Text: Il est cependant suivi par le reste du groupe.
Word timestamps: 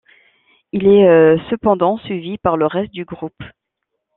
Il 0.71 0.87
est 0.87 1.37
cependant 1.51 1.99
suivi 1.99 2.39
par 2.39 2.57
le 2.57 2.65
reste 2.65 2.91
du 2.91 3.05
groupe. 3.05 3.43